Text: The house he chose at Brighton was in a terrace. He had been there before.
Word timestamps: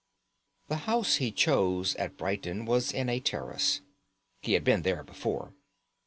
The 0.67 0.77
house 0.89 1.17
he 1.17 1.31
chose 1.31 1.93
at 1.97 2.17
Brighton 2.17 2.65
was 2.65 2.91
in 2.91 3.07
a 3.07 3.19
terrace. 3.19 3.81
He 4.41 4.53
had 4.53 4.63
been 4.63 4.81
there 4.81 5.03
before. 5.03 5.53